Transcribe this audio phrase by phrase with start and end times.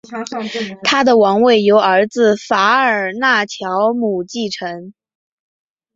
[0.81, 4.95] 他的王位由儿子法尔纳乔姆继承。